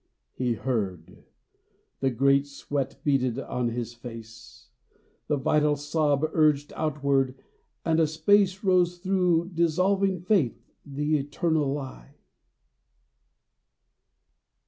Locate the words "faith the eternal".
10.21-11.71